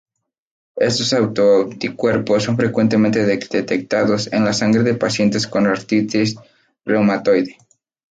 [0.77, 6.37] Estos autoanticuerpos son frecuentemente detectados en la sangre de pacientes con artritis
[6.83, 7.55] reumatoide.